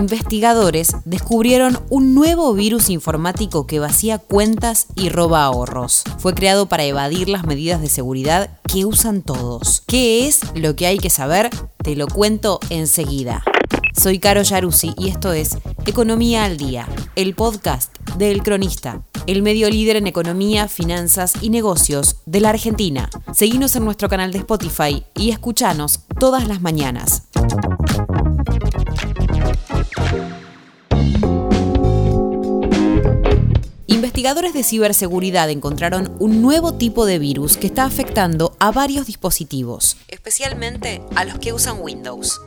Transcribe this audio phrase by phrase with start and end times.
[0.00, 6.02] investigadores descubrieron un nuevo virus informático que vacía cuentas y roba ahorros.
[6.18, 9.82] Fue creado para evadir las medidas de seguridad que usan todos.
[9.86, 11.50] ¿Qué es lo que hay que saber?
[11.82, 13.44] Te lo cuento enseguida.
[13.96, 19.42] Soy Caro Yaruzzi y esto es Economía al Día, el podcast de El Cronista, el
[19.42, 23.08] medio líder en economía, finanzas y negocios de la Argentina.
[23.32, 27.28] Seguinos en nuestro canal de Spotify y escuchanos todas las mañanas.
[33.86, 39.96] Investigadores de ciberseguridad encontraron un nuevo tipo de virus que está afectando a varios dispositivos,
[40.08, 42.40] especialmente a los que usan Windows.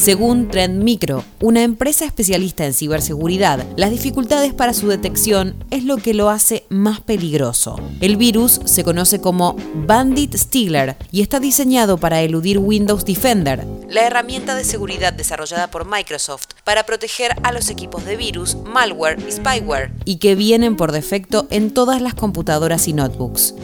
[0.00, 5.98] Según Trend Micro, una empresa especialista en ciberseguridad, las dificultades para su detección es lo
[5.98, 7.78] que lo hace más peligroso.
[8.00, 14.06] El virus se conoce como Bandit Stealer y está diseñado para eludir Windows Defender, la
[14.06, 19.32] herramienta de seguridad desarrollada por Microsoft para proteger a los equipos de virus, malware y
[19.32, 23.54] spyware, y que vienen por defecto en todas las computadoras y notebooks.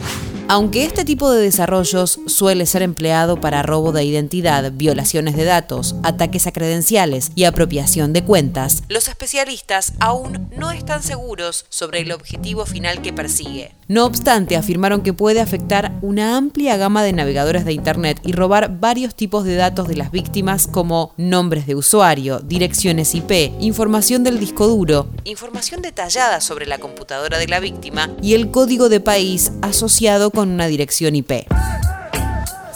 [0.49, 5.95] Aunque este tipo de desarrollos suele ser empleado para robo de identidad, violaciones de datos,
[6.03, 12.13] ataques a credenciales y apropiación de cuentas, los especialistas aún no están seguros sobre el
[12.13, 13.73] objetivo final que persigue.
[13.89, 18.79] No obstante, afirmaron que puede afectar una amplia gama de navegadores de Internet y robar
[18.79, 24.39] varios tipos de datos de las víctimas como nombres de usuario, direcciones IP, información del
[24.39, 29.51] disco duro, información detallada sobre la computadora de la víctima y el código de país
[29.61, 31.47] asociado con una dirección IP.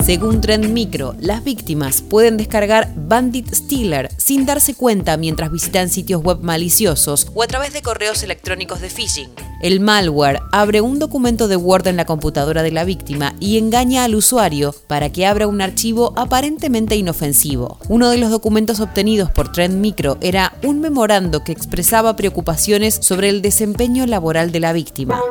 [0.04, 6.24] Según Trend Micro, las víctimas pueden descargar Bandit Stealer sin darse cuenta mientras visitan sitios
[6.24, 9.30] web maliciosos o a través de correos electrónicos de phishing.
[9.62, 14.06] El malware abre un documento de Word en la computadora de la víctima y engaña
[14.06, 17.78] al usuario para que abra un archivo aparentemente inofensivo.
[17.90, 23.30] Uno de los documentos obtenidos por Trend Micro era un memorando que expresaba preocupaciones sobre
[23.30, 25.22] el desempeño laboral de la víctima.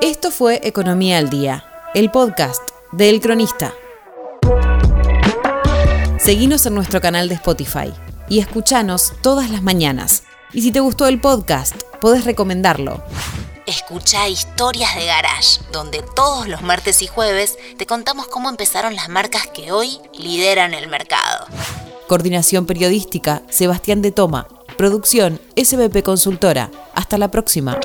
[0.00, 1.64] Esto fue Economía al Día,
[1.94, 2.62] el podcast
[2.92, 3.72] de El Cronista.
[6.18, 7.94] Seguinos en nuestro canal de Spotify
[8.28, 10.24] y escuchanos todas las mañanas.
[10.52, 13.02] Y si te gustó el podcast, podés recomendarlo.
[13.66, 19.08] Escucha Historias de Garage, donde todos los martes y jueves te contamos cómo empezaron las
[19.08, 21.46] marcas que hoy lideran el mercado.
[22.06, 24.46] Coordinación periodística, Sebastián de Toma.
[24.76, 26.70] Producción, SBP Consultora.
[26.94, 27.80] Hasta la próxima.